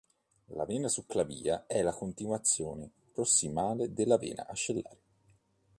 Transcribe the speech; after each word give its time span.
La 0.55 0.65
vena 0.65 0.87
succlavia 0.87 1.65
è 1.67 1.83
la 1.83 1.93
continuazione 1.93 2.89
prossimale 3.13 3.93
della 3.93 4.17
vena 4.17 4.47
ascellare. 4.47 4.97